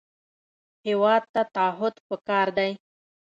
هېواد 0.87 1.23
ته 1.33 1.41
تعهد 1.55 1.95
پکار 2.07 2.47
دی 2.57 2.71